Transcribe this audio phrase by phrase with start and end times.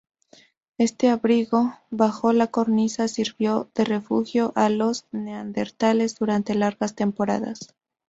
[0.79, 7.75] Este abrigo bajo la cornisa sirvió de refugio a los neandertales durante largas temporadas.